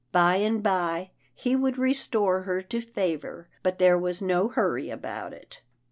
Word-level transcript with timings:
By 0.11 0.37
and 0.37 0.63
by, 0.63 1.11
he 1.35 1.55
would 1.55 1.77
restore 1.77 2.41
her 2.41 2.63
to 2.63 2.81
favour, 2.81 3.49
but 3.61 3.77
there 3.77 3.99
was 3.99 4.19
no 4.19 4.47
hurry 4.47 4.89
about 4.89 5.31
it. 5.31 5.61